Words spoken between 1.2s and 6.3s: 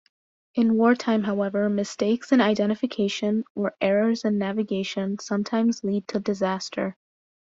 however, mistakes in identification or errors in navigation sometimes lead to